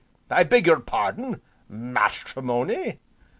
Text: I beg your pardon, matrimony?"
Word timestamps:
I 0.31 0.41
beg 0.41 0.65
your 0.65 0.79
pardon, 0.79 1.43
matrimony?" 1.69 2.97